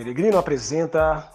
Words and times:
Peregrino 0.00 0.38
apresenta 0.38 1.30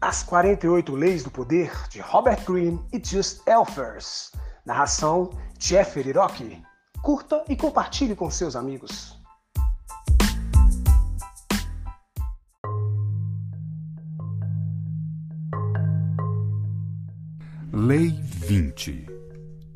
As 0.00 0.22
48 0.22 0.94
Leis 0.94 1.24
do 1.24 1.32
Poder 1.32 1.72
de 1.88 2.00
Robert 2.00 2.44
Greene 2.44 2.80
e 2.92 3.04
Just 3.04 3.42
Elfers. 3.44 4.30
Narração 4.64 5.30
Jeffrey 5.58 6.12
Rock. 6.12 6.62
Curta 7.02 7.42
e 7.48 7.56
compartilhe 7.56 8.14
com 8.14 8.30
seus 8.30 8.54
amigos. 8.54 9.20
Lei 17.72 18.16
20. 18.22 19.08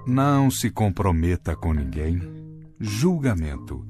Não 0.06 0.48
se 0.48 0.70
comprometa 0.70 1.56
com 1.56 1.72
ninguém. 1.72 2.20
Julgamento. 2.78 3.84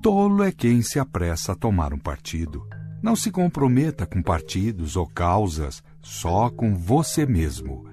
Tolo 0.00 0.44
é 0.44 0.52
quem 0.52 0.82
se 0.82 1.00
apressa 1.00 1.50
a 1.50 1.56
tomar 1.56 1.92
um 1.92 1.98
partido. 1.98 2.64
Não 3.02 3.14
se 3.14 3.30
comprometa 3.30 4.06
com 4.06 4.22
partidos 4.22 4.96
ou 4.96 5.06
causas, 5.06 5.82
só 6.02 6.50
com 6.50 6.74
você 6.74 7.24
mesmo. 7.24 7.86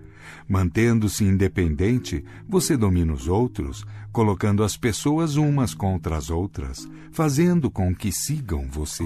Mantendo-se 0.48 1.24
independente, 1.24 2.24
você 2.48 2.76
domina 2.76 3.14
os 3.14 3.28
outros, 3.28 3.86
colocando 4.12 4.64
as 4.64 4.78
pessoas 4.78 5.36
umas 5.36 5.74
contra 5.74 6.18
as 6.18 6.30
outras, 6.30 6.88
fazendo 7.12 7.70
com 7.70 7.94
que 7.96 8.12
sigam 8.12 8.68
você. 8.70 9.06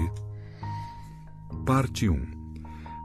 Parte 1.64 2.08
1. 2.08 2.26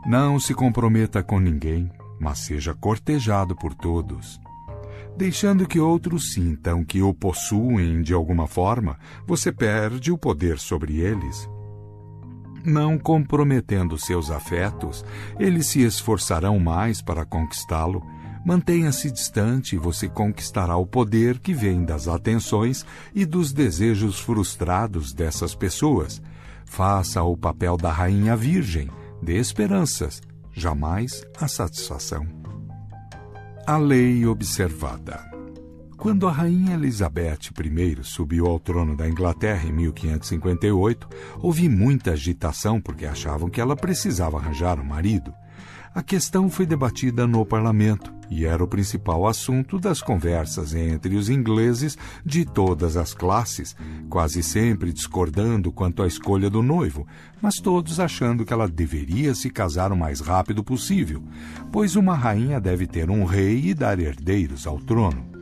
Não 0.07 0.39
se 0.39 0.53
comprometa 0.53 1.23
com 1.23 1.39
ninguém, 1.39 1.89
mas 2.19 2.39
seja 2.39 2.73
cortejado 2.73 3.55
por 3.55 3.73
todos. 3.73 4.39
Deixando 5.17 5.67
que 5.67 5.79
outros 5.79 6.33
sintam 6.33 6.83
que 6.83 7.01
o 7.01 7.13
possuem 7.13 8.01
de 8.01 8.13
alguma 8.13 8.47
forma, 8.47 8.97
você 9.25 9.51
perde 9.51 10.11
o 10.11 10.17
poder 10.17 10.59
sobre 10.59 10.97
eles. 10.99 11.49
Não 12.65 12.97
comprometendo 12.97 13.95
seus 13.95 14.31
afetos, 14.31 15.05
eles 15.39 15.67
se 15.67 15.81
esforçarão 15.83 16.59
mais 16.59 16.99
para 16.99 17.23
conquistá-lo. 17.23 18.03
Mantenha-se 18.43 19.11
distante 19.11 19.75
e 19.75 19.77
você 19.79 20.09
conquistará 20.09 20.75
o 20.75 20.85
poder 20.85 21.39
que 21.39 21.53
vem 21.53 21.85
das 21.85 22.07
atenções 22.07 22.83
e 23.13 23.25
dos 23.25 23.53
desejos 23.53 24.19
frustrados 24.19 25.13
dessas 25.13 25.53
pessoas. 25.53 26.21
Faça 26.65 27.21
o 27.21 27.37
papel 27.37 27.77
da 27.77 27.91
rainha 27.91 28.35
virgem, 28.35 28.89
dê 29.21 29.37
esperanças, 29.37 30.21
jamais 30.51 31.23
a 31.39 31.47
satisfação. 31.47 32.25
A 33.67 33.77
lei 33.77 34.25
observada. 34.25 35.34
Quando 35.97 36.27
a 36.27 36.31
rainha 36.31 36.75
Elizabeth 36.75 37.51
I 37.59 38.03
subiu 38.03 38.45
ao 38.45 38.59
trono 38.59 38.95
da 38.95 39.07
Inglaterra 39.07 39.67
em 39.67 39.71
1558, 39.71 41.07
houve 41.39 41.67
muita 41.69 42.11
agitação 42.11 42.79
porque 42.79 43.05
achavam 43.05 43.49
que 43.49 43.61
ela 43.61 43.75
precisava 43.75 44.37
arranjar 44.37 44.79
um 44.79 44.83
marido. 44.83 45.33
A 45.95 46.03
questão 46.03 46.49
foi 46.49 46.65
debatida 46.65 47.25
no 47.25 47.45
parlamento 47.45 48.13
e 48.29 48.45
era 48.45 48.61
o 48.61 48.67
principal 48.67 49.25
assunto 49.25 49.79
das 49.79 50.01
conversas 50.01 50.75
entre 50.75 51.15
os 51.15 51.29
ingleses 51.29 51.97
de 52.25 52.43
todas 52.43 52.97
as 52.97 53.13
classes, 53.13 53.75
quase 54.09 54.43
sempre 54.43 54.91
discordando 54.91 55.71
quanto 55.71 56.03
à 56.03 56.07
escolha 56.07 56.49
do 56.49 56.61
noivo, 56.61 57.07
mas 57.41 57.55
todos 57.55 57.99
achando 57.99 58.43
que 58.43 58.51
ela 58.51 58.67
deveria 58.67 59.33
se 59.33 59.49
casar 59.49 59.91
o 59.91 59.97
mais 59.97 60.19
rápido 60.19 60.63
possível, 60.63 61.23
pois 61.71 61.95
uma 61.95 62.15
rainha 62.15 62.59
deve 62.59 62.85
ter 62.85 63.09
um 63.09 63.23
rei 63.23 63.69
e 63.69 63.73
dar 63.73 63.97
herdeiros 63.97 64.67
ao 64.67 64.79
trono. 64.79 65.34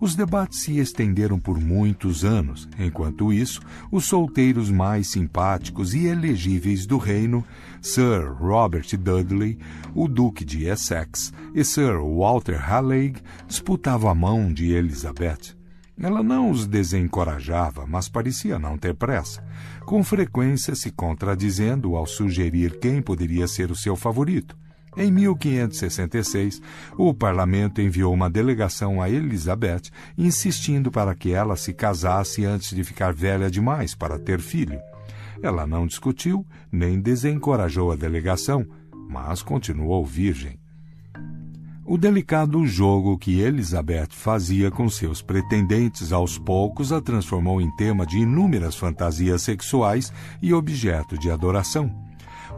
Os 0.00 0.14
debates 0.14 0.62
se 0.62 0.78
estenderam 0.78 1.38
por 1.38 1.60
muitos 1.60 2.24
anos. 2.24 2.66
Enquanto 2.78 3.30
isso, 3.30 3.60
os 3.92 4.06
solteiros 4.06 4.70
mais 4.70 5.10
simpáticos 5.10 5.92
e 5.92 6.06
elegíveis 6.06 6.86
do 6.86 6.96
reino, 6.96 7.44
Sir 7.82 8.32
Robert 8.32 8.96
Dudley, 8.98 9.58
o 9.94 10.08
Duque 10.08 10.42
de 10.42 10.64
Essex 10.64 11.34
e 11.54 11.62
Sir 11.62 12.00
Walter 12.00 12.56
Raleigh, 12.56 13.16
disputavam 13.46 14.10
a 14.10 14.14
mão 14.14 14.50
de 14.50 14.72
Elizabeth. 14.72 15.54
Ela 16.02 16.22
não 16.22 16.50
os 16.50 16.66
desencorajava, 16.66 17.86
mas 17.86 18.08
parecia 18.08 18.58
não 18.58 18.78
ter 18.78 18.94
pressa, 18.94 19.44
com 19.84 20.02
frequência 20.02 20.74
se 20.74 20.90
contradizendo 20.90 21.94
ao 21.94 22.06
sugerir 22.06 22.78
quem 22.78 23.02
poderia 23.02 23.46
ser 23.46 23.70
o 23.70 23.76
seu 23.76 23.94
favorito. 23.94 24.56
Em 24.96 25.10
1566, 25.12 26.60
o 26.96 27.14
parlamento 27.14 27.80
enviou 27.80 28.12
uma 28.12 28.28
delegação 28.28 29.00
a 29.00 29.08
Elizabeth, 29.08 29.82
insistindo 30.18 30.90
para 30.90 31.14
que 31.14 31.32
ela 31.32 31.56
se 31.56 31.72
casasse 31.72 32.44
antes 32.44 32.74
de 32.74 32.82
ficar 32.82 33.12
velha 33.12 33.50
demais 33.50 33.94
para 33.94 34.18
ter 34.18 34.40
filho. 34.40 34.80
Ela 35.42 35.66
não 35.66 35.86
discutiu 35.86 36.44
nem 36.70 37.00
desencorajou 37.00 37.92
a 37.92 37.96
delegação, 37.96 38.66
mas 39.08 39.42
continuou 39.42 40.04
virgem. 40.04 40.58
O 41.86 41.96
delicado 41.96 42.64
jogo 42.66 43.18
que 43.18 43.40
Elizabeth 43.40 44.10
fazia 44.10 44.70
com 44.70 44.88
seus 44.88 45.22
pretendentes 45.22 46.12
aos 46.12 46.38
poucos 46.38 46.92
a 46.92 47.00
transformou 47.00 47.60
em 47.60 47.74
tema 47.74 48.06
de 48.06 48.18
inúmeras 48.18 48.76
fantasias 48.76 49.42
sexuais 49.42 50.12
e 50.40 50.54
objeto 50.54 51.18
de 51.18 51.30
adoração. 51.30 52.09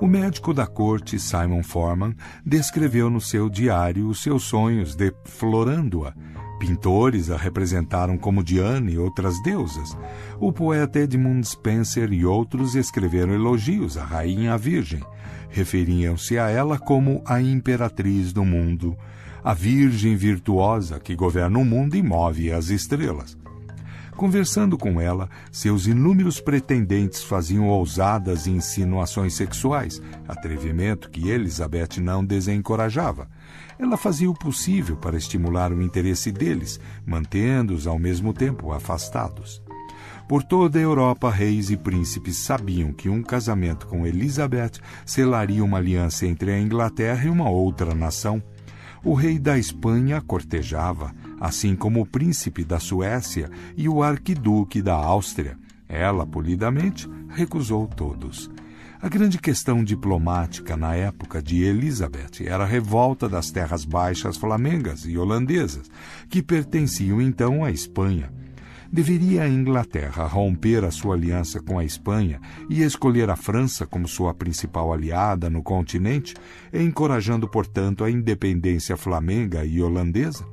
O 0.02 0.08
médico 0.08 0.52
da 0.52 0.66
corte, 0.66 1.16
Simon 1.16 1.62
Forman, 1.62 2.16
descreveu 2.44 3.08
no 3.08 3.20
seu 3.20 3.48
diário 3.48 4.08
os 4.08 4.20
seus 4.20 4.42
sonhos 4.42 4.96
de 4.96 5.14
Florândoa. 5.24 6.12
Pintores 6.58 7.30
a 7.30 7.36
representaram 7.36 8.18
como 8.18 8.42
Diana 8.42 8.90
e 8.90 8.98
outras 8.98 9.40
deusas. 9.44 9.96
O 10.40 10.52
poeta 10.52 10.98
Edmund 10.98 11.46
Spencer 11.46 12.12
e 12.12 12.26
outros 12.26 12.74
escreveram 12.74 13.32
elogios 13.32 13.96
à 13.96 14.04
Rainha 14.04 14.58
Virgem. 14.58 15.04
Referiam-se 15.50 16.36
a 16.36 16.50
ela 16.50 16.80
como 16.80 17.22
a 17.24 17.40
imperatriz 17.40 18.32
do 18.32 18.44
mundo, 18.44 18.98
a 19.44 19.54
Virgem 19.54 20.16
virtuosa 20.16 20.98
que 20.98 21.14
governa 21.14 21.60
o 21.60 21.64
mundo 21.64 21.94
e 21.94 22.02
move 22.02 22.50
as 22.50 22.70
estrelas. 22.70 23.40
Conversando 24.22 24.78
com 24.78 25.00
ela, 25.00 25.28
seus 25.50 25.88
inúmeros 25.88 26.40
pretendentes 26.40 27.24
faziam 27.24 27.66
ousadas 27.66 28.46
insinuações 28.46 29.34
sexuais, 29.34 30.00
atrevimento 30.28 31.10
que 31.10 31.28
Elizabeth 31.28 32.00
não 32.00 32.24
desencorajava. 32.24 33.28
Ela 33.76 33.96
fazia 33.96 34.30
o 34.30 34.38
possível 34.38 34.96
para 34.96 35.16
estimular 35.16 35.72
o 35.72 35.82
interesse 35.82 36.30
deles, 36.30 36.78
mantendo-os 37.04 37.88
ao 37.88 37.98
mesmo 37.98 38.32
tempo 38.32 38.70
afastados. 38.70 39.60
Por 40.28 40.44
toda 40.44 40.78
a 40.78 40.82
Europa, 40.82 41.28
reis 41.28 41.68
e 41.70 41.76
príncipes 41.76 42.36
sabiam 42.36 42.92
que 42.92 43.08
um 43.08 43.24
casamento 43.24 43.88
com 43.88 44.06
Elizabeth 44.06 44.74
selaria 45.04 45.64
uma 45.64 45.78
aliança 45.78 46.28
entre 46.28 46.52
a 46.52 46.60
Inglaterra 46.60 47.24
e 47.24 47.28
uma 47.28 47.50
outra 47.50 47.92
nação. 47.92 48.40
O 49.04 49.14
rei 49.14 49.36
da 49.36 49.58
Espanha 49.58 50.20
cortejava, 50.20 51.12
assim 51.42 51.74
como 51.74 52.00
o 52.00 52.06
príncipe 52.06 52.62
da 52.62 52.78
Suécia 52.78 53.50
e 53.76 53.88
o 53.88 54.00
arquiduque 54.00 54.80
da 54.80 54.94
Áustria. 54.94 55.58
Ela, 55.88 56.24
polidamente, 56.24 57.10
recusou 57.28 57.88
todos. 57.88 58.48
A 59.00 59.08
grande 59.08 59.38
questão 59.38 59.82
diplomática 59.82 60.76
na 60.76 60.94
época 60.94 61.42
de 61.42 61.64
Elizabeth 61.64 62.46
era 62.46 62.62
a 62.62 62.66
revolta 62.66 63.28
das 63.28 63.50
terras 63.50 63.84
baixas 63.84 64.36
flamengas 64.36 65.04
e 65.04 65.18
holandesas, 65.18 65.90
que 66.28 66.40
pertenciam 66.40 67.20
então 67.20 67.64
à 67.64 67.72
Espanha. 67.72 68.32
Deveria 68.92 69.42
a 69.42 69.48
Inglaterra 69.48 70.24
romper 70.26 70.84
a 70.84 70.92
sua 70.92 71.16
aliança 71.16 71.60
com 71.60 71.76
a 71.76 71.84
Espanha 71.84 72.40
e 72.70 72.82
escolher 72.82 73.28
a 73.30 73.36
França 73.36 73.84
como 73.84 74.06
sua 74.06 74.32
principal 74.32 74.92
aliada 74.92 75.50
no 75.50 75.60
continente, 75.60 76.34
encorajando, 76.72 77.48
portanto, 77.48 78.04
a 78.04 78.10
independência 78.10 78.96
flamenga 78.96 79.64
e 79.64 79.82
holandesa? 79.82 80.46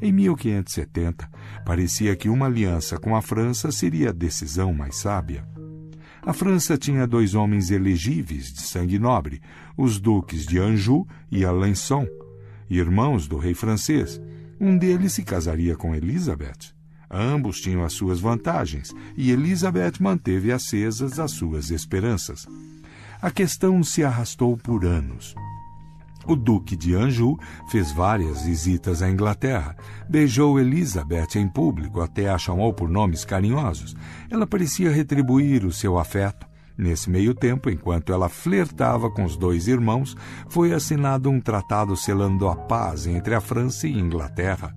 Em 0.00 0.12
1570, 0.12 1.28
parecia 1.64 2.16
que 2.16 2.28
uma 2.28 2.46
aliança 2.46 2.98
com 2.98 3.14
a 3.14 3.22
França 3.22 3.70
seria 3.70 4.10
a 4.10 4.12
decisão 4.12 4.72
mais 4.72 4.96
sábia. 4.96 5.46
A 6.22 6.32
França 6.32 6.76
tinha 6.76 7.06
dois 7.06 7.34
homens 7.34 7.70
elegíveis 7.70 8.52
de 8.52 8.60
sangue 8.62 8.98
nobre, 8.98 9.40
os 9.76 9.98
duques 9.98 10.46
de 10.46 10.58
Anjou 10.58 11.08
e 11.30 11.44
Alençon, 11.44 12.06
irmãos 12.68 13.26
do 13.26 13.38
rei 13.38 13.54
francês. 13.54 14.20
Um 14.60 14.76
deles 14.76 15.14
se 15.14 15.22
casaria 15.22 15.74
com 15.76 15.94
Elizabeth. 15.94 16.74
Ambos 17.10 17.60
tinham 17.60 17.82
as 17.82 17.94
suas 17.94 18.20
vantagens, 18.20 18.94
e 19.16 19.30
Elizabeth 19.30 19.94
manteve 19.98 20.52
acesas 20.52 21.18
as 21.18 21.32
suas 21.32 21.70
esperanças. 21.70 22.46
A 23.20 23.30
questão 23.30 23.82
se 23.82 24.04
arrastou 24.04 24.56
por 24.56 24.84
anos. 24.84 25.34
O 26.26 26.36
Duque 26.36 26.76
de 26.76 26.94
Anjou 26.94 27.38
fez 27.70 27.92
várias 27.92 28.42
visitas 28.42 29.02
à 29.02 29.10
Inglaterra. 29.10 29.76
Beijou 30.08 30.60
Elizabeth 30.60 31.36
em 31.36 31.48
público, 31.48 32.00
até 32.00 32.28
a 32.28 32.38
chamou 32.38 32.72
por 32.72 32.88
nomes 32.88 33.24
carinhosos. 33.24 33.96
Ela 34.30 34.46
parecia 34.46 34.90
retribuir 34.90 35.64
o 35.64 35.72
seu 35.72 35.98
afeto. 35.98 36.46
Nesse 36.76 37.10
meio 37.10 37.34
tempo, 37.34 37.68
enquanto 37.68 38.12
ela 38.12 38.28
flertava 38.28 39.10
com 39.10 39.24
os 39.24 39.36
dois 39.36 39.68
irmãos, 39.68 40.16
foi 40.48 40.72
assinado 40.72 41.28
um 41.28 41.40
tratado 41.40 41.96
selando 41.96 42.48
a 42.48 42.56
paz 42.56 43.06
entre 43.06 43.34
a 43.34 43.40
França 43.40 43.86
e 43.86 43.94
a 43.94 43.98
Inglaterra. 43.98 44.74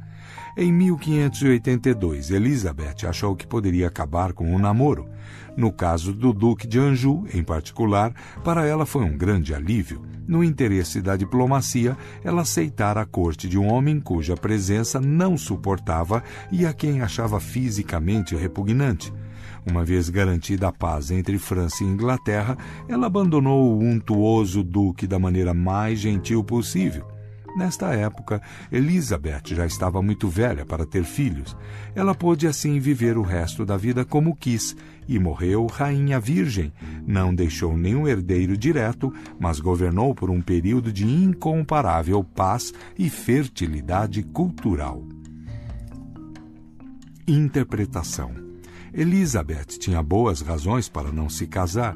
Em 0.55 0.71
1582, 0.71 2.29
Elizabeth 2.29 3.07
achou 3.07 3.35
que 3.35 3.47
poderia 3.47 3.87
acabar 3.87 4.33
com 4.33 4.55
o 4.55 4.59
namoro. 4.59 5.09
No 5.57 5.71
caso 5.71 6.13
do 6.13 6.31
Duque 6.31 6.67
de 6.67 6.77
Anjou, 6.77 7.25
em 7.33 7.43
particular, 7.43 8.13
para 8.43 8.63
ela 8.63 8.85
foi 8.85 9.03
um 9.03 9.17
grande 9.17 9.51
alívio. 9.51 10.03
No 10.27 10.43
interesse 10.43 11.01
da 11.01 11.15
diplomacia, 11.15 11.97
ela 12.23 12.43
aceitara 12.43 13.01
a 13.01 13.05
corte 13.05 13.49
de 13.49 13.57
um 13.57 13.67
homem 13.67 13.99
cuja 13.99 14.35
presença 14.35 15.01
não 15.01 15.37
suportava 15.39 16.23
e 16.51 16.67
a 16.67 16.73
quem 16.73 17.01
achava 17.01 17.39
fisicamente 17.39 18.35
repugnante. 18.35 19.11
Uma 19.65 19.83
vez 19.83 20.07
garantida 20.07 20.67
a 20.67 20.71
paz 20.71 21.09
entre 21.09 21.39
França 21.39 21.83
e 21.83 21.87
Inglaterra, 21.87 22.55
ela 22.87 23.07
abandonou 23.07 23.73
o 23.73 23.79
untuoso 23.79 24.63
duque 24.63 25.07
da 25.07 25.17
maneira 25.17 25.53
mais 25.53 25.99
gentil 25.99 26.43
possível. 26.43 27.12
Nesta 27.55 27.93
época, 27.93 28.41
Elizabeth 28.71 29.43
já 29.47 29.65
estava 29.65 30.01
muito 30.01 30.27
velha 30.27 30.65
para 30.65 30.85
ter 30.85 31.03
filhos. 31.03 31.55
Ela 31.93 32.15
pôde 32.15 32.47
assim 32.47 32.79
viver 32.79 33.17
o 33.17 33.21
resto 33.21 33.65
da 33.65 33.77
vida 33.77 34.03
como 34.03 34.35
quis 34.35 34.75
e 35.07 35.19
morreu 35.19 35.67
rainha 35.67 36.19
virgem. 36.19 36.73
Não 37.05 37.33
deixou 37.33 37.77
nenhum 37.77 38.07
herdeiro 38.07 38.57
direto, 38.57 39.13
mas 39.39 39.59
governou 39.59 40.15
por 40.15 40.29
um 40.29 40.41
período 40.41 40.91
de 40.91 41.05
incomparável 41.05 42.23
paz 42.23 42.73
e 42.97 43.09
fertilidade 43.09 44.23
cultural. 44.23 45.03
Interpretação 47.27 48.53
Elizabeth 48.93 49.79
tinha 49.79 50.03
boas 50.03 50.41
razões 50.41 50.87
para 50.87 51.11
não 51.11 51.27
se 51.27 51.47
casar. 51.47 51.95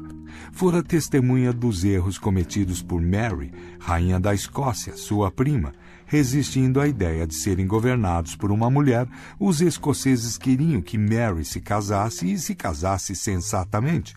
Fora 0.52 0.82
testemunha 0.82 1.52
dos 1.52 1.84
erros 1.84 2.18
cometidos 2.18 2.82
por 2.82 3.00
Mary, 3.00 3.52
rainha 3.78 4.18
da 4.18 4.34
Escócia, 4.34 4.96
sua 4.96 5.30
prima. 5.30 5.72
Resistindo 6.06 6.80
à 6.80 6.88
ideia 6.88 7.26
de 7.26 7.34
serem 7.34 7.66
governados 7.66 8.34
por 8.34 8.50
uma 8.50 8.70
mulher, 8.70 9.06
os 9.38 9.60
escoceses 9.60 10.38
queriam 10.38 10.80
que 10.80 10.96
Mary 10.96 11.44
se 11.44 11.60
casasse 11.60 12.32
e 12.32 12.38
se 12.38 12.54
casasse 12.54 13.14
sensatamente. 13.14 14.14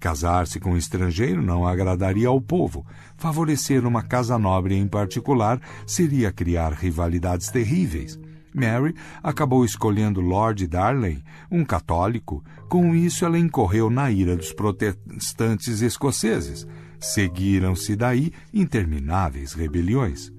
Casar-se 0.00 0.60
com 0.60 0.72
um 0.72 0.76
estrangeiro 0.76 1.42
não 1.42 1.66
agradaria 1.66 2.28
ao 2.28 2.40
povo. 2.40 2.86
Favorecer 3.16 3.84
uma 3.86 4.02
casa 4.02 4.38
nobre 4.38 4.76
em 4.76 4.86
particular 4.86 5.60
seria 5.86 6.30
criar 6.30 6.72
rivalidades 6.72 7.48
terríveis. 7.48 8.18
Mary 8.54 8.94
acabou 9.22 9.64
escolhendo 9.64 10.20
Lord 10.20 10.66
Darley, 10.66 11.22
um 11.50 11.64
católico. 11.64 12.42
Com 12.68 12.94
isso, 12.94 13.24
ela 13.24 13.38
incorreu 13.38 13.90
na 13.90 14.10
ira 14.10 14.36
dos 14.36 14.52
protestantes 14.52 15.80
escoceses. 15.80 16.66
Seguiram-se 17.00 17.94
daí 17.94 18.32
intermináveis 18.52 19.52
rebeliões. 19.52 20.32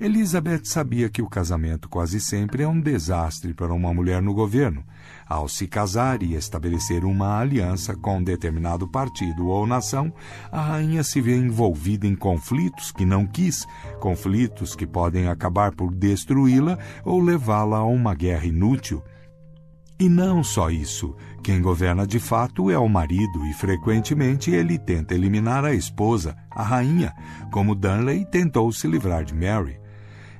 Elizabeth 0.00 0.62
sabia 0.64 1.08
que 1.10 1.20
o 1.20 1.28
casamento 1.28 1.88
quase 1.88 2.20
sempre 2.20 2.62
é 2.62 2.68
um 2.68 2.80
desastre 2.80 3.52
para 3.52 3.74
uma 3.74 3.92
mulher 3.92 4.22
no 4.22 4.32
governo. 4.32 4.82
Ao 5.28 5.48
se 5.48 5.66
casar 5.66 6.22
e 6.22 6.34
estabelecer 6.34 7.04
uma 7.04 7.38
aliança 7.38 7.94
com 7.94 8.22
determinado 8.22 8.88
partido 8.88 9.46
ou 9.48 9.66
nação, 9.66 10.12
a 10.50 10.60
rainha 10.60 11.04
se 11.04 11.20
vê 11.20 11.36
envolvida 11.36 12.06
em 12.06 12.16
conflitos 12.16 12.90
que 12.90 13.04
não 13.04 13.26
quis, 13.26 13.66
conflitos 14.00 14.74
que 14.74 14.86
podem 14.86 15.28
acabar 15.28 15.72
por 15.72 15.94
destruí-la 15.94 16.78
ou 17.04 17.20
levá-la 17.20 17.78
a 17.78 17.84
uma 17.84 18.14
guerra 18.14 18.46
inútil. 18.46 19.02
E 20.00 20.08
não 20.08 20.42
só 20.42 20.70
isso, 20.70 21.14
quem 21.42 21.60
governa 21.60 22.06
de 22.06 22.18
fato 22.18 22.70
é 22.70 22.78
o 22.78 22.88
marido 22.88 23.44
e 23.44 23.52
frequentemente 23.52 24.50
ele 24.50 24.78
tenta 24.78 25.14
eliminar 25.14 25.62
a 25.62 25.74
esposa, 25.74 26.34
a 26.50 26.62
rainha, 26.62 27.12
como 27.52 27.74
Darnley 27.74 28.24
tentou 28.24 28.72
se 28.72 28.88
livrar 28.88 29.24
de 29.24 29.34
Mary. 29.34 29.78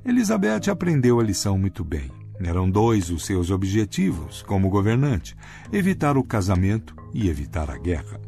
Elizabeth 0.03 0.71
aprendeu 0.71 1.21
a 1.21 1.23
lição 1.23 1.59
muito 1.59 1.85
bem. 1.85 2.11
Eram 2.43 2.71
dois 2.71 3.11
os 3.11 3.27
seus 3.27 3.51
objetivos 3.51 4.41
como 4.41 4.71
governante: 4.71 5.37
evitar 5.71 6.17
o 6.17 6.25
casamento 6.25 6.97
e 7.12 7.29
evitar 7.29 7.71
a 7.71 7.77
guerra. 7.77 8.19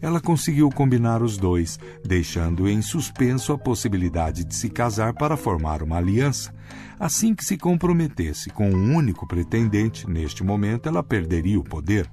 Ela 0.00 0.20
conseguiu 0.20 0.70
combinar 0.70 1.22
os 1.22 1.36
dois, 1.36 1.78
deixando 2.04 2.68
em 2.68 2.80
suspenso 2.80 3.52
a 3.52 3.58
possibilidade 3.58 4.44
de 4.44 4.54
se 4.54 4.68
casar 4.68 5.12
para 5.14 5.36
formar 5.36 5.82
uma 5.82 5.96
aliança. 5.96 6.54
Assim 6.98 7.34
que 7.34 7.44
se 7.44 7.56
comprometesse 7.56 8.50
com 8.50 8.70
um 8.70 8.94
único 8.94 9.26
pretendente, 9.26 10.08
neste 10.08 10.44
momento 10.44 10.88
ela 10.88 11.02
perderia 11.02 11.58
o 11.58 11.64
poder. 11.64 12.08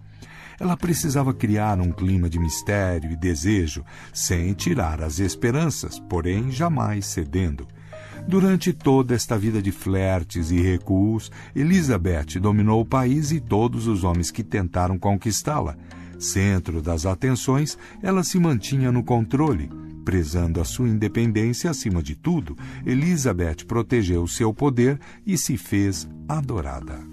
Ela 0.60 0.78
precisava 0.78 1.34
criar 1.34 1.80
um 1.80 1.92
clima 1.92 2.30
de 2.30 2.40
mistério 2.40 3.12
e 3.12 3.16
desejo, 3.16 3.84
sem 4.14 4.54
tirar 4.54 5.02
as 5.02 5.20
esperanças, 5.20 6.00
porém 6.00 6.50
jamais 6.50 7.06
cedendo. 7.06 7.68
Durante 8.28 8.74
toda 8.74 9.14
esta 9.14 9.38
vida 9.38 9.62
de 9.62 9.72
flertes 9.72 10.50
e 10.50 10.60
recuos, 10.60 11.32
Elizabeth 11.56 12.40
dominou 12.40 12.82
o 12.82 12.86
país 12.86 13.32
e 13.32 13.40
todos 13.40 13.86
os 13.86 14.04
homens 14.04 14.32
que 14.32 14.44
tentaram 14.44 14.98
conquistá-la. 14.98 15.78
Centro 16.18 16.82
das 16.82 17.06
atenções, 17.06 17.78
ela 18.02 18.24
se 18.24 18.40
mantinha 18.40 18.90
no 18.92 19.04
controle. 19.04 19.70
Prezando 20.04 20.60
a 20.62 20.64
sua 20.64 20.88
independência 20.88 21.70
acima 21.70 22.02
de 22.02 22.16
tudo, 22.16 22.56
Elizabeth 22.86 23.66
protegeu 23.68 24.26
seu 24.28 24.54
poder 24.54 24.98
e 25.26 25.38
se 25.38 25.58
fez 25.58 26.08
adorada. 26.28 27.04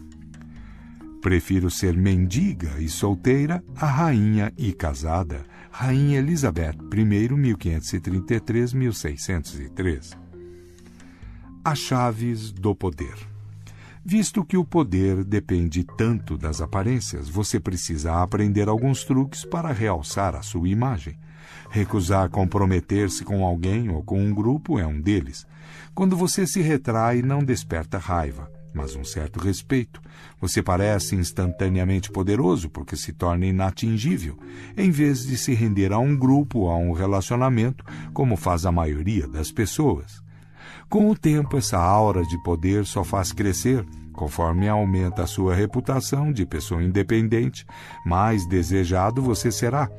Prefiro 1.20 1.70
ser 1.70 1.96
mendiga 1.96 2.81
e 2.81 2.88
solteira 2.88 3.62
a 3.76 3.87
rainha 3.87 4.52
e 4.58 4.72
casada. 4.72 5.44
Rainha 5.70 6.19
Elizabeth 6.19 6.75
I, 6.93 7.28
1533-1603 7.31 10.20
as 11.64 11.78
chaves 11.78 12.50
do 12.50 12.75
poder. 12.75 13.31
Visto 14.04 14.44
que 14.44 14.56
o 14.56 14.64
poder 14.64 15.22
depende 15.22 15.84
tanto 15.84 16.37
das 16.37 16.60
aparências, 16.60 17.28
você 17.28 17.60
precisa 17.60 18.20
aprender 18.20 18.69
alguns 18.69 19.04
truques 19.04 19.44
para 19.44 19.72
realçar 19.72 20.34
a 20.34 20.43
sua 20.43 20.69
imagem. 20.69 21.16
Recusar 21.70 22.28
comprometer-se 22.28 23.25
com 23.25 23.44
alguém 23.44 23.88
ou 23.90 24.02
com 24.02 24.20
um 24.20 24.34
grupo 24.34 24.76
é 24.76 24.87
um 24.87 25.00
deles. 25.00 25.46
Quando 25.94 26.16
você 26.16 26.46
se 26.49 26.60
retrai, 26.60 27.22
não 27.22 27.44
desperta 27.44 27.96
raiva, 27.96 28.50
mas 28.75 28.96
um 28.96 29.04
certo 29.04 29.38
respeito. 29.38 30.00
Você 30.40 30.60
parece 30.62 31.14
instantaneamente 31.14 32.10
poderoso 32.10 32.69
porque 32.69 32.96
se 32.96 33.12
torna 33.12 33.46
inatingível, 33.46 34.37
em 34.76 34.90
vez 34.90 35.25
de 35.25 35.37
se 35.37 35.54
render 35.54 35.93
a 35.93 35.99
um 35.99 36.16
grupo 36.16 36.60
ou 36.60 36.70
a 36.70 36.76
um 36.76 36.93
relacionamento, 36.93 37.84
como 38.12 38.37
faz 38.37 38.66
a 38.66 38.72
maioria 38.72 39.28
das 39.28 39.52
pessoas. 39.52 40.21
Com 40.88 41.10
o 41.10 41.16
tempo, 41.16 41.56
essa 41.56 41.78
aura 41.78 42.22
de 42.22 42.36
poder 42.42 42.84
só 42.84 43.02
faz 43.02 43.32
crescer. 43.32 43.84
Conforme 44.12 44.69
aumenta 44.69 45.22
a 45.22 45.26
sua 45.26 45.54
reputação 45.54 46.32
de 46.32 46.44
pessoa 46.44 46.82
independente, 46.82 47.66
mais 48.04 48.46
desejado 48.46 49.23
você 49.23 49.50
será. 49.50 49.90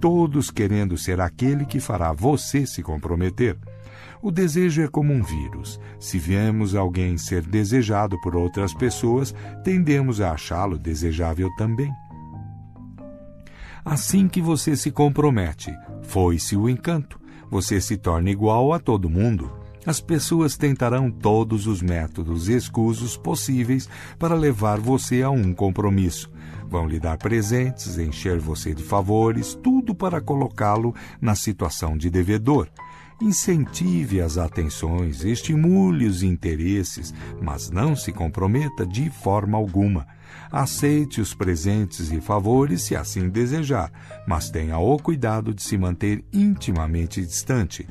Todos 0.00 0.50
querendo 0.50 0.96
ser 0.96 1.20
aquele 1.20 1.64
que 1.64 1.80
fará 1.80 2.12
você 2.12 2.64
se 2.64 2.82
comprometer. 2.82 3.58
O 4.22 4.30
desejo 4.30 4.82
é 4.82 4.88
como 4.88 5.12
um 5.12 5.22
vírus. 5.22 5.80
Se 5.98 6.18
vemos 6.18 6.74
alguém 6.74 7.18
ser 7.18 7.42
desejado 7.42 8.20
por 8.20 8.36
outras 8.36 8.72
pessoas, 8.72 9.34
tendemos 9.64 10.20
a 10.20 10.32
achá-lo 10.32 10.78
desejável 10.78 11.48
também. 11.56 11.92
Assim 13.84 14.28
que 14.28 14.40
você 14.40 14.76
se 14.76 14.90
compromete, 14.90 15.72
foi-se 16.02 16.56
o 16.56 16.68
encanto. 16.68 17.20
Você 17.50 17.80
se 17.80 17.96
torna 17.96 18.30
igual 18.30 18.72
a 18.72 18.78
todo 18.78 19.10
mundo 19.10 19.65
as 19.86 20.00
pessoas 20.00 20.56
tentarão 20.56 21.10
todos 21.10 21.68
os 21.68 21.80
métodos 21.80 22.48
escusos 22.48 23.16
possíveis 23.16 23.88
para 24.18 24.34
levar 24.34 24.80
você 24.80 25.22
a 25.22 25.30
um 25.30 25.54
compromisso. 25.54 26.30
Vão 26.68 26.88
lhe 26.88 26.98
dar 26.98 27.16
presentes, 27.16 27.96
encher 27.96 28.40
você 28.40 28.74
de 28.74 28.82
favores, 28.82 29.54
tudo 29.54 29.94
para 29.94 30.20
colocá-lo 30.20 30.92
na 31.20 31.36
situação 31.36 31.96
de 31.96 32.10
devedor. 32.10 32.68
Incentive 33.22 34.20
as 34.20 34.36
atenções, 34.36 35.24
estimule 35.24 36.06
os 36.06 36.22
interesses, 36.22 37.14
mas 37.40 37.70
não 37.70 37.96
se 37.96 38.12
comprometa 38.12 38.84
de 38.84 39.08
forma 39.08 39.56
alguma. 39.56 40.06
Aceite 40.50 41.20
os 41.20 41.32
presentes 41.32 42.12
e 42.12 42.20
favores 42.20 42.82
se 42.82 42.94
assim 42.94 43.28
desejar, 43.28 43.90
mas 44.26 44.50
tenha 44.50 44.78
o 44.78 44.98
cuidado 44.98 45.54
de 45.54 45.62
se 45.62 45.78
manter 45.78 46.24
intimamente 46.32 47.24
distante. 47.24 47.88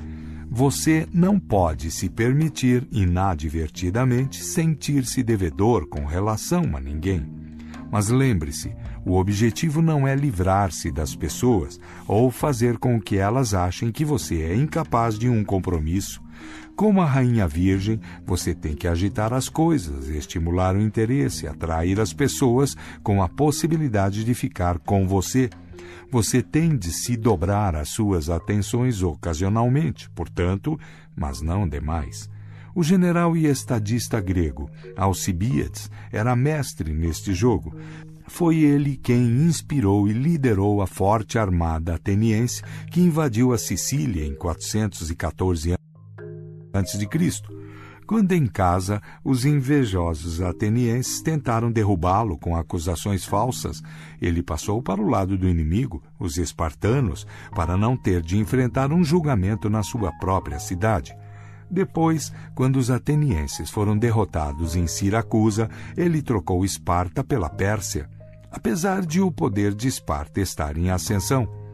Você 0.58 1.06
não 1.12 1.38
pode 1.38 1.92
se 1.92 2.08
permitir 2.08 2.88
inadvertidamente 2.90 4.42
sentir-se 4.42 5.22
devedor 5.22 5.86
com 5.86 6.06
relação 6.06 6.78
a 6.78 6.80
ninguém. 6.80 7.30
Mas 7.92 8.08
lembre-se, 8.08 8.74
o 9.06 9.18
objetivo 9.18 9.82
não 9.82 10.08
é 10.08 10.16
livrar-se 10.16 10.94
das 10.94 11.14
pessoas 11.14 11.78
ou 12.08 12.32
fazer 12.32 12.78
com 12.78 13.02
que 13.02 13.18
elas 13.18 13.54
achem 13.54 13.92
que 13.92 14.06
você 14.06 14.44
é 14.44 14.56
incapaz 14.56 15.20
de 15.20 15.28
um 15.28 15.44
compromisso. 15.44 16.24
Como 16.74 17.02
a 17.02 17.06
rainha 17.06 17.50
virgem, 17.50 18.00
você 18.26 18.56
tem 18.56 18.76
que 18.76 18.88
agitar 18.88 19.34
as 19.34 19.50
coisas, 19.50 20.08
estimular 20.08 20.74
o 20.74 20.82
interesse, 20.82 21.48
atrair 21.48 22.00
as 22.00 22.14
pessoas 22.14 22.78
com 23.04 23.22
a 23.22 23.28
possibilidade 23.28 24.24
de 24.24 24.34
ficar 24.34 24.80
com 24.80 25.06
você 25.06 25.50
você 26.12 26.42
tem 26.42 26.78
de 26.78 26.92
se 26.92 27.18
dobrar 27.18 27.76
às 27.76 27.90
suas 27.90 28.30
atenções 28.30 29.02
ocasionalmente, 29.02 30.10
portanto, 30.12 30.80
mas 31.16 31.42
não 31.42 31.68
demais. 31.68 32.30
O 32.76 32.84
general 32.84 33.38
e 33.38 33.46
estadista 33.46 34.20
grego 34.20 34.70
Alcibiades 34.98 35.90
era 36.12 36.36
mestre 36.36 36.94
neste 36.94 37.34
jogo. 37.34 37.74
Foi 38.28 38.58
ele 38.58 38.98
quem 38.98 39.24
inspirou 39.24 40.08
e 40.08 40.14
liderou 40.14 40.82
a 40.82 40.88
forte 40.88 41.38
armada 41.38 41.96
ateniense 41.96 42.62
que 42.92 43.00
invadiu 43.00 43.54
a 43.54 43.58
Sicília 43.58 44.26
em 44.26 44.36
414 44.36 45.74
a.C. 45.74 47.08
Quando 48.08 48.34
em 48.34 48.46
casa, 48.46 49.02
os 49.24 49.46
invejosos 49.46 50.40
atenienses 50.40 51.22
tentaram 51.24 51.72
derrubá-lo 51.72 52.38
com 52.38 52.56
acusações 52.56 53.26
falsas, 53.26 53.82
ele 54.22 54.44
passou 54.44 54.80
para 54.80 55.02
o 55.02 55.10
lado 55.10 55.36
do 55.36 55.50
inimigo, 55.50 56.04
os 56.20 56.38
espartanos, 56.38 57.26
para 57.56 57.76
não 57.76 57.98
ter 57.98 58.22
de 58.22 58.38
enfrentar 58.38 58.94
um 58.94 59.04
julgamento 59.04 59.72
na 59.72 59.82
sua 59.82 60.12
própria 60.20 60.60
cidade. 60.60 61.18
Depois, 61.70 62.32
quando 62.54 62.76
os 62.76 62.92
atenienses 62.92 63.72
foram 63.72 63.98
derrotados 63.98 64.76
em 64.76 64.86
Siracusa, 64.86 65.68
ele 65.98 66.22
trocou 66.22 66.64
Esparta 66.64 67.24
pela 67.24 67.50
Pérsia, 67.50 68.08
apesar 68.52 69.04
de 69.04 69.20
o 69.20 69.32
poder 69.32 69.74
de 69.74 69.88
Esparta 69.88 70.40
estar 70.40 70.78
em 70.78 70.92
ascensão. 70.92 71.65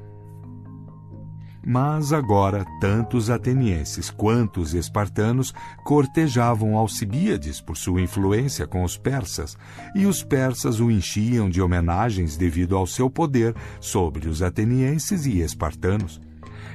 Mas 1.63 2.11
agora, 2.11 2.65
tanto 2.79 3.17
os 3.17 3.29
atenienses 3.29 4.09
quanto 4.09 4.61
os 4.61 4.73
espartanos 4.73 5.53
cortejavam 5.83 6.75
Alcibíades 6.75 7.61
por 7.61 7.77
sua 7.77 8.01
influência 8.01 8.65
com 8.65 8.83
os 8.83 8.97
persas, 8.97 9.55
e 9.95 10.07
os 10.07 10.23
persas 10.23 10.79
o 10.79 10.89
enchiam 10.89 11.49
de 11.49 11.61
homenagens 11.61 12.35
devido 12.35 12.75
ao 12.75 12.87
seu 12.87 13.09
poder 13.09 13.55
sobre 13.79 14.27
os 14.27 14.41
atenienses 14.41 15.27
e 15.27 15.39
espartanos. 15.39 16.19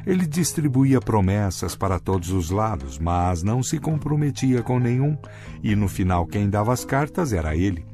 Ele 0.06 0.24
distribuía 0.24 1.00
promessas 1.00 1.74
para 1.74 1.98
todos 1.98 2.30
os 2.30 2.50
lados, 2.50 2.96
mas 2.96 3.42
não 3.42 3.64
se 3.64 3.80
comprometia 3.80 4.62
com 4.62 4.78
nenhum, 4.78 5.18
e 5.64 5.74
no 5.74 5.88
final 5.88 6.26
quem 6.26 6.48
dava 6.48 6.72
as 6.72 6.84
cartas 6.84 7.32
era 7.32 7.56
ele. 7.56 7.84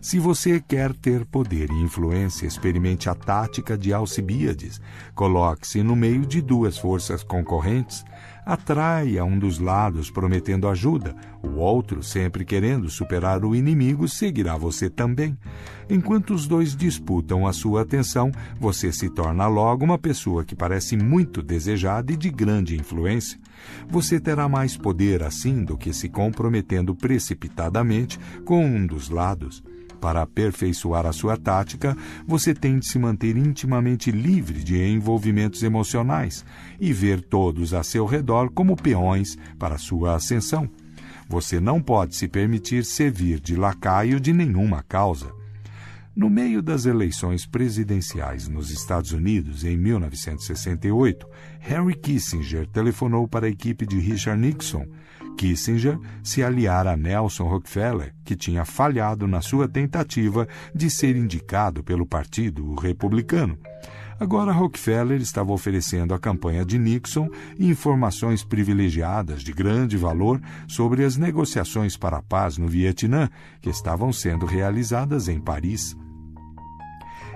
Se 0.00 0.18
você 0.18 0.58
quer 0.60 0.94
ter 0.94 1.26
poder 1.26 1.70
e 1.70 1.82
influência, 1.82 2.46
experimente 2.46 3.10
a 3.10 3.14
tática 3.14 3.76
de 3.76 3.92
Alcibíades. 3.92 4.80
Coloque-se 5.14 5.82
no 5.82 5.94
meio 5.94 6.24
de 6.24 6.40
duas 6.40 6.78
forças 6.78 7.22
concorrentes. 7.22 8.02
Atraia 8.46 9.22
um 9.26 9.38
dos 9.38 9.58
lados 9.58 10.10
prometendo 10.10 10.66
ajuda, 10.68 11.14
o 11.42 11.58
outro, 11.58 12.02
sempre 12.02 12.46
querendo 12.46 12.88
superar 12.88 13.44
o 13.44 13.54
inimigo, 13.54 14.08
seguirá 14.08 14.56
você 14.56 14.88
também. 14.88 15.36
Enquanto 15.88 16.32
os 16.32 16.46
dois 16.46 16.74
disputam 16.74 17.46
a 17.46 17.52
sua 17.52 17.82
atenção, 17.82 18.32
você 18.58 18.90
se 18.90 19.10
torna 19.10 19.46
logo 19.48 19.84
uma 19.84 19.98
pessoa 19.98 20.46
que 20.46 20.56
parece 20.56 20.96
muito 20.96 21.42
desejada 21.42 22.10
e 22.10 22.16
de 22.16 22.30
grande 22.30 22.74
influência. 22.74 23.38
Você 23.88 24.20
terá 24.20 24.48
mais 24.48 24.76
poder 24.76 25.22
assim 25.22 25.64
do 25.64 25.76
que 25.76 25.92
se 25.92 26.08
comprometendo 26.08 26.94
precipitadamente 26.94 28.18
com 28.44 28.64
um 28.64 28.86
dos 28.86 29.08
lados. 29.08 29.62
Para 30.00 30.22
aperfeiçoar 30.22 31.04
a 31.04 31.12
sua 31.12 31.36
tática, 31.36 31.96
você 32.26 32.54
tem 32.54 32.78
de 32.78 32.86
se 32.86 32.98
manter 32.98 33.36
intimamente 33.36 34.10
livre 34.10 34.64
de 34.64 34.82
envolvimentos 34.82 35.62
emocionais 35.62 36.44
e 36.80 36.92
ver 36.92 37.20
todos 37.20 37.74
a 37.74 37.82
seu 37.82 38.06
redor 38.06 38.50
como 38.50 38.76
peões 38.76 39.36
para 39.58 39.76
sua 39.76 40.16
ascensão. 40.16 40.68
Você 41.28 41.60
não 41.60 41.82
pode 41.82 42.16
se 42.16 42.26
permitir 42.26 42.84
servir 42.84 43.38
de 43.38 43.54
lacaio 43.54 44.18
de 44.18 44.32
nenhuma 44.32 44.82
causa. 44.82 45.39
No 46.14 46.28
meio 46.28 46.60
das 46.60 46.86
eleições 46.86 47.46
presidenciais 47.46 48.48
nos 48.48 48.70
Estados 48.70 49.12
Unidos 49.12 49.64
em 49.64 49.76
1968, 49.76 51.26
Henry 51.60 51.94
Kissinger 51.94 52.66
telefonou 52.66 53.28
para 53.28 53.46
a 53.46 53.50
equipe 53.50 53.86
de 53.86 53.98
Richard 53.98 54.40
Nixon 54.40 54.86
Kissinger 55.40 55.98
se 56.22 56.42
aliar 56.42 56.86
a 56.86 56.96
Nelson 56.96 57.44
Rockefeller, 57.44 58.14
que 58.24 58.36
tinha 58.36 58.64
falhado 58.66 59.26
na 59.26 59.40
sua 59.40 59.66
tentativa 59.66 60.46
de 60.74 60.90
ser 60.90 61.16
indicado 61.16 61.82
pelo 61.82 62.04
Partido 62.06 62.74
Republicano. 62.74 63.58
Agora 64.20 64.52
Rockefeller 64.52 65.20
estava 65.20 65.50
oferecendo 65.50 66.12
à 66.12 66.18
campanha 66.18 66.62
de 66.62 66.78
Nixon 66.78 67.28
informações 67.58 68.44
privilegiadas 68.44 69.42
de 69.42 69.50
grande 69.50 69.96
valor 69.96 70.38
sobre 70.68 71.04
as 71.04 71.16
negociações 71.16 71.96
para 71.96 72.18
a 72.18 72.22
paz 72.22 72.58
no 72.58 72.68
Vietnã, 72.68 73.30
que 73.62 73.70
estavam 73.70 74.12
sendo 74.12 74.44
realizadas 74.44 75.26
em 75.26 75.40
Paris. 75.40 75.96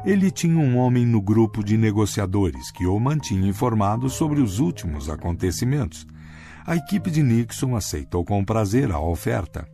Ele 0.05 0.31
tinha 0.31 0.59
um 0.59 0.76
homem 0.76 1.07
no 1.07 1.23
grupo 1.23 1.64
de 1.64 1.79
negociadores 1.79 2.71
que 2.71 2.87
o 2.87 3.00
mantinha 3.00 3.49
informado 3.49 4.11
sobre 4.11 4.43
os 4.43 4.59
últimos 4.59 5.09
acontecimentos 5.09 6.07
a 6.67 6.76
equipe 6.76 7.11
de 7.11 7.23
Nixon 7.23 7.76
aceitou 7.76 8.25
com 8.25 8.43
prazer 8.43 8.91
a 8.91 8.99
oferta. 8.99 9.69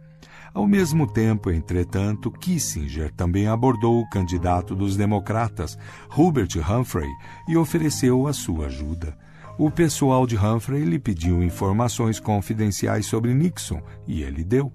Ao 0.52 0.66
mesmo 0.66 1.06
tempo, 1.06 1.50
entretanto, 1.50 2.30
Kissinger 2.30 3.12
também 3.12 3.46
abordou 3.46 4.00
o 4.00 4.08
candidato 4.10 4.74
dos 4.74 4.96
democratas, 4.96 5.78
Hubert 6.16 6.56
Humphrey, 6.56 7.10
e 7.48 7.56
ofereceu 7.56 8.26
a 8.26 8.32
sua 8.32 8.66
ajuda. 8.66 9.16
O 9.56 9.70
pessoal 9.70 10.26
de 10.26 10.36
Humphrey 10.36 10.84
lhe 10.84 10.98
pediu 10.98 11.42
informações 11.42 12.18
confidenciais 12.18 13.06
sobre 13.06 13.34
Nixon 13.34 13.82
e 14.06 14.22
ele 14.22 14.42
deu. 14.42 14.72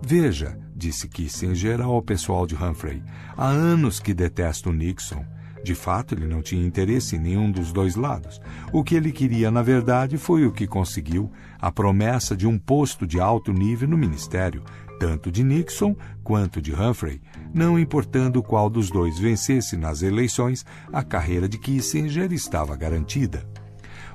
Veja, 0.00 0.56
disse 0.74 1.08
Kissinger 1.08 1.80
ao 1.80 2.00
pessoal 2.00 2.46
de 2.46 2.54
Humphrey, 2.54 3.02
há 3.36 3.48
anos 3.48 3.98
que 3.98 4.14
detesto 4.14 4.72
Nixon. 4.72 5.24
De 5.64 5.74
fato, 5.74 6.14
ele 6.14 6.26
não 6.26 6.40
tinha 6.40 6.64
interesse 6.64 7.16
em 7.16 7.18
nenhum 7.18 7.50
dos 7.50 7.72
dois 7.72 7.96
lados. 7.96 8.40
O 8.72 8.84
que 8.84 8.94
ele 8.94 9.10
queria, 9.10 9.50
na 9.50 9.60
verdade, 9.60 10.16
foi 10.16 10.46
o 10.46 10.52
que 10.52 10.66
conseguiu: 10.68 11.30
a 11.60 11.70
promessa 11.72 12.36
de 12.36 12.46
um 12.46 12.56
posto 12.56 13.06
de 13.06 13.18
alto 13.18 13.52
nível 13.52 13.88
no 13.88 13.98
ministério, 13.98 14.62
tanto 14.98 15.30
de 15.30 15.44
Nixon 15.44 15.96
quanto 16.24 16.60
de 16.60 16.74
Humphrey. 16.74 17.20
Não 17.54 17.78
importando 17.78 18.42
qual 18.42 18.68
dos 18.68 18.90
dois 18.90 19.18
vencesse 19.18 19.76
nas 19.76 20.02
eleições, 20.02 20.64
a 20.92 21.02
carreira 21.02 21.48
de 21.48 21.58
Kissinger 21.58 22.32
estava 22.32 22.76
garantida. 22.76 23.46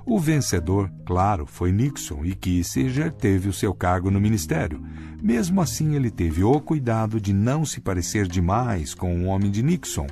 O 0.06 0.20
vencedor, 0.20 0.92
claro, 1.06 1.46
foi 1.46 1.72
Nixon 1.72 2.26
e 2.26 2.36
Kissinger 2.36 3.12
teve 3.12 3.48
o 3.48 3.54
seu 3.54 3.74
cargo 3.74 4.12
no 4.12 4.20
ministério. 4.20 4.84
Mesmo 5.22 5.62
assim, 5.62 5.96
ele 5.96 6.12
teve 6.12 6.44
o 6.44 6.60
cuidado 6.60 7.22
de 7.22 7.32
não 7.32 7.64
se 7.64 7.80
parecer 7.80 8.28
demais 8.28 8.94
com 8.94 9.24
o 9.24 9.26
homem 9.28 9.50
de 9.50 9.64
Nixon. 9.64 10.08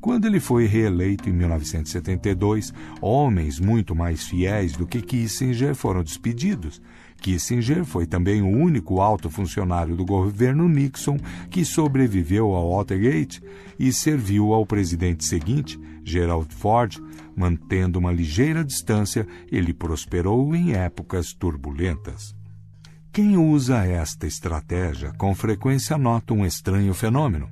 Quando 0.00 0.26
ele 0.26 0.40
foi 0.40 0.66
reeleito 0.66 1.28
em 1.28 1.32
1972, 1.32 2.72
homens 3.00 3.60
muito 3.60 3.94
mais 3.94 4.24
fiéis 4.24 4.72
do 4.72 4.86
que 4.86 5.02
Kissinger 5.02 5.74
foram 5.74 6.02
despedidos. 6.02 6.80
Kissinger 7.20 7.84
foi 7.84 8.06
também 8.06 8.42
o 8.42 8.48
único 8.48 9.00
alto 9.00 9.28
funcionário 9.28 9.96
do 9.96 10.04
governo 10.04 10.68
Nixon 10.68 11.18
que 11.50 11.64
sobreviveu 11.64 12.54
ao 12.54 12.76
Watergate 12.76 13.42
e 13.78 13.92
serviu 13.92 14.52
ao 14.52 14.64
presidente 14.64 15.24
seguinte, 15.24 15.78
Gerald 16.04 16.54
Ford, 16.54 16.98
mantendo 17.36 17.98
uma 17.98 18.12
ligeira 18.12 18.64
distância, 18.64 19.26
ele 19.50 19.72
prosperou 19.72 20.54
em 20.54 20.72
épocas 20.72 21.32
turbulentas. 21.32 22.34
Quem 23.12 23.36
usa 23.36 23.84
esta 23.84 24.26
estratégia 24.26 25.12
com 25.16 25.34
frequência 25.34 25.96
nota 25.96 26.34
um 26.34 26.44
estranho 26.44 26.92
fenômeno. 26.92 27.48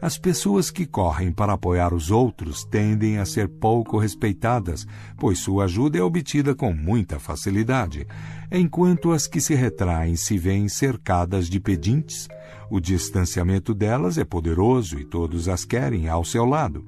As 0.00 0.16
pessoas 0.16 0.70
que 0.70 0.86
correm 0.86 1.32
para 1.32 1.54
apoiar 1.54 1.92
os 1.92 2.10
outros 2.10 2.64
tendem 2.64 3.18
a 3.18 3.24
ser 3.24 3.48
pouco 3.48 3.98
respeitadas, 3.98 4.86
pois 5.16 5.40
sua 5.40 5.64
ajuda 5.64 5.98
é 5.98 6.02
obtida 6.02 6.54
com 6.54 6.72
muita 6.72 7.18
facilidade, 7.18 8.06
enquanto 8.50 9.12
as 9.12 9.26
que 9.26 9.40
se 9.40 9.54
retraem 9.54 10.16
se 10.16 10.38
veem 10.38 10.68
cercadas 10.68 11.48
de 11.48 11.60
pedintes. 11.60 12.28
O 12.70 12.80
distanciamento 12.80 13.74
delas 13.74 14.18
é 14.18 14.24
poderoso 14.24 14.98
e 14.98 15.04
todos 15.04 15.48
as 15.48 15.64
querem 15.64 16.08
ao 16.08 16.24
seu 16.24 16.44
lado. 16.44 16.86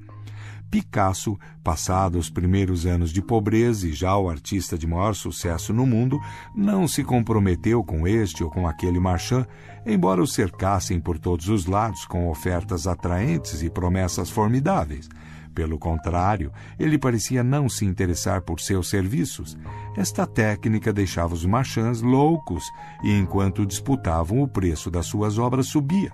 Picasso, 0.70 1.36
passado 1.64 2.16
os 2.16 2.30
primeiros 2.30 2.86
anos 2.86 3.10
de 3.10 3.20
pobreza 3.20 3.88
e 3.88 3.92
já 3.92 4.16
o 4.16 4.30
artista 4.30 4.78
de 4.78 4.86
maior 4.86 5.16
sucesso 5.16 5.72
no 5.72 5.84
mundo, 5.84 6.20
não 6.54 6.86
se 6.86 7.02
comprometeu 7.02 7.82
com 7.82 8.06
este 8.06 8.44
ou 8.44 8.50
com 8.50 8.68
aquele 8.68 9.00
marchand, 9.00 9.46
embora 9.84 10.22
o 10.22 10.26
cercassem 10.28 11.00
por 11.00 11.18
todos 11.18 11.48
os 11.48 11.66
lados 11.66 12.04
com 12.04 12.28
ofertas 12.28 12.86
atraentes 12.86 13.62
e 13.62 13.68
promessas 13.68 14.30
formidáveis. 14.30 15.08
Pelo 15.54 15.78
contrário, 15.78 16.52
ele 16.78 16.98
parecia 16.98 17.42
não 17.42 17.68
se 17.68 17.84
interessar 17.84 18.42
por 18.42 18.60
seus 18.60 18.88
serviços. 18.88 19.56
Esta 19.96 20.26
técnica 20.26 20.92
deixava 20.92 21.34
os 21.34 21.44
marchands 21.44 22.00
loucos 22.00 22.64
e, 23.02 23.12
enquanto 23.12 23.66
disputavam, 23.66 24.40
o 24.40 24.48
preço 24.48 24.90
das 24.90 25.06
suas 25.06 25.38
obras 25.38 25.66
subia. 25.66 26.12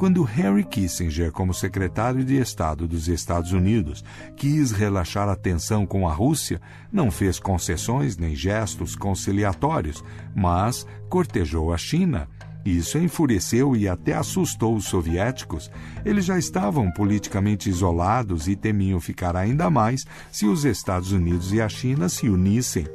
Quando 0.00 0.26
Henry 0.26 0.64
Kissinger, 0.64 1.30
como 1.30 1.52
secretário 1.52 2.24
de 2.24 2.36
Estado 2.36 2.88
dos 2.88 3.06
Estados 3.06 3.52
Unidos, 3.52 4.02
quis 4.34 4.70
relaxar 4.72 5.28
a 5.28 5.36
tensão 5.36 5.84
com 5.84 6.08
a 6.08 6.12
Rússia, 6.14 6.58
não 6.90 7.10
fez 7.10 7.38
concessões 7.38 8.16
nem 8.16 8.34
gestos 8.34 8.96
conciliatórios, 8.96 10.02
mas 10.34 10.86
cortejou 11.10 11.70
a 11.70 11.76
China. 11.76 12.28
Isso 12.64 12.98
enfureceu 12.98 13.74
e 13.74 13.88
até 13.88 14.12
assustou 14.14 14.76
os 14.76 14.84
soviéticos. 14.84 15.70
Eles 16.04 16.24
já 16.24 16.38
estavam 16.38 16.90
politicamente 16.90 17.70
isolados 17.70 18.48
e 18.48 18.54
temiam 18.54 19.00
ficar 19.00 19.34
ainda 19.34 19.70
mais 19.70 20.04
se 20.30 20.46
os 20.46 20.64
Estados 20.64 21.12
Unidos 21.12 21.52
e 21.52 21.60
a 21.60 21.68
China 21.68 22.08
se 22.08 22.28
unissem. 22.28 22.86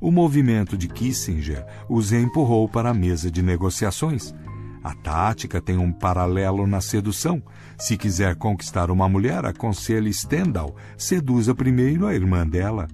o 0.00 0.10
movimento 0.10 0.76
de 0.76 0.86
Kissinger 0.86 1.64
os 1.88 2.12
empurrou 2.12 2.68
para 2.68 2.90
a 2.90 2.94
mesa 2.94 3.30
de 3.30 3.42
negociações. 3.42 4.34
A 4.82 4.94
tática 4.94 5.62
tem 5.62 5.78
um 5.78 5.90
paralelo 5.90 6.66
na 6.66 6.78
sedução. 6.78 7.42
Se 7.78 7.96
quiser 7.96 8.36
conquistar 8.36 8.90
uma 8.90 9.08
mulher, 9.08 9.46
aconselhe 9.46 10.12
Stendhal, 10.12 10.76
seduza 10.98 11.54
primeiro 11.54 12.06
a 12.06 12.14
irmã 12.14 12.46
dela. 12.46 12.86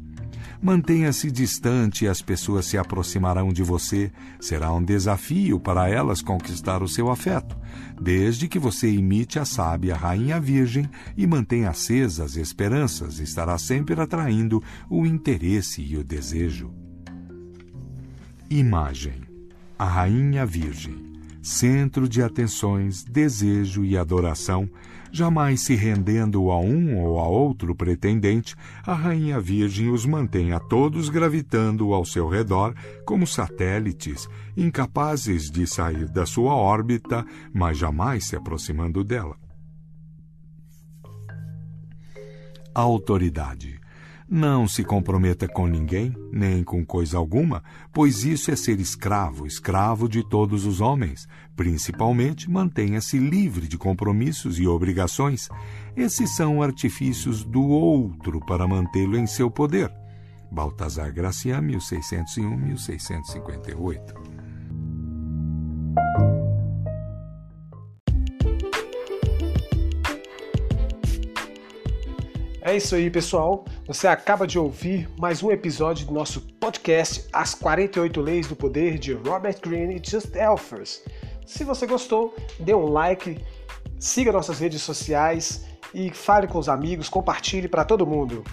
Mantenha-se 0.63 1.31
distante 1.31 2.05
e 2.05 2.09
as 2.09 2.21
pessoas 2.21 2.67
se 2.67 2.77
aproximarão 2.77 3.51
de 3.51 3.63
você. 3.63 4.13
Será 4.39 4.71
um 4.73 4.83
desafio 4.83 5.59
para 5.59 5.89
elas 5.89 6.21
conquistar 6.21 6.83
o 6.83 6.89
seu 6.89 7.11
afeto, 7.11 7.57
desde 7.99 8.47
que 8.47 8.59
você 8.59 8.91
imite 8.91 9.39
a 9.39 9.45
sábia 9.47 9.97
Rainha 9.97 10.39
Virgem 10.39 10.89
e 11.17 11.27
mantenha 11.27 11.71
acesas 11.71 12.37
esperanças, 12.37 13.21
estará 13.21 13.57
sempre 13.57 13.99
atraindo 13.99 14.63
o 14.91 15.07
interesse 15.07 15.81
e 15.81 15.97
o 15.97 16.05
desejo. 16.05 16.71
Imagem: 18.51 19.23
A 19.79 19.87
Rainha 19.87 20.45
Virgem 20.45 21.11
centro 21.43 22.09
de 22.09 22.23
atenções, 22.23 23.03
desejo 23.03 23.85
e 23.85 23.97
adoração, 23.97 24.69
jamais 25.13 25.63
se 25.63 25.75
rendendo 25.75 26.51
a 26.51 26.59
um 26.59 26.99
ou 26.99 27.19
a 27.19 27.27
outro 27.27 27.75
pretendente, 27.75 28.55
a 28.85 28.95
Rainha 28.95 29.41
Virgem 29.41 29.91
os 29.91 30.07
mantém 30.07 30.53
a 30.53 30.61
todos 30.61 31.09
gravitando 31.09 31.93
ao 31.93 32.05
seu 32.05 32.29
redor 32.29 32.75
como 33.05 33.27
satélites, 33.27 34.29
incapazes 34.57 35.51
de 35.51 35.67
sair 35.67 36.09
da 36.09 36.27
sua 36.27 36.55
órbita, 36.55 37.25
mas 37.53 37.79
jamais 37.79 38.27
se 38.27 38.37
aproximando 38.37 39.03
dela. 39.03 39.37
Autoridade. 42.75 43.80
Não 44.33 44.69
se 44.69 44.85
comprometa 44.85 45.49
com 45.49 45.67
ninguém, 45.67 46.15
nem 46.31 46.63
com 46.63 46.87
coisa 46.87 47.19
alguma, 47.19 47.65
pois 47.93 48.25
isso 48.25 48.53
é 48.53 48.57
ser 48.57 48.79
escravo, 48.79 49.45
escravo 49.45 50.09
de 50.09 50.23
todos 50.23 50.65
os 50.65 50.81
homens. 50.81 51.27
Principalmente, 51.57 52.49
mantenha-se 52.49 53.19
livre 53.19 53.67
de 53.67 53.77
compromissos 53.77 54.61
e 54.61 54.69
obrigações. 54.69 55.49
Esses 55.97 56.37
são 56.37 56.63
artifícios 56.63 57.43
do 57.43 57.61
outro 57.61 58.39
para 58.39 58.69
mantê-lo 58.69 59.19
em 59.19 59.27
seu 59.27 59.51
poder. 59.51 59.91
Baltazar 60.49 61.13
Gracian, 61.13 61.63
1601-1658 61.63 64.30
É 72.71 72.77
isso 72.77 72.95
aí, 72.95 73.11
pessoal. 73.11 73.65
Você 73.85 74.07
acaba 74.07 74.47
de 74.47 74.57
ouvir 74.57 75.11
mais 75.19 75.43
um 75.43 75.51
episódio 75.51 76.07
do 76.07 76.15
nosso 76.15 76.41
podcast 76.61 77.27
As 77.33 77.53
48 77.53 78.21
Leis 78.21 78.47
do 78.47 78.55
Poder 78.55 78.97
de 78.97 79.13
Robert 79.13 79.61
Greene 79.61 79.97
e 79.97 80.09
Just 80.11 80.37
Elfers. 80.37 81.03
Se 81.45 81.65
você 81.65 81.85
gostou, 81.85 82.33
dê 82.61 82.73
um 82.73 82.87
like, 82.87 83.45
siga 83.99 84.31
nossas 84.31 84.61
redes 84.61 84.83
sociais 84.83 85.67
e 85.93 86.15
fale 86.15 86.47
com 86.47 86.61
os 86.61 86.69
amigos, 86.69 87.09
compartilhe 87.09 87.67
para 87.67 87.85
todo 87.85 88.07
mundo. 88.07 88.45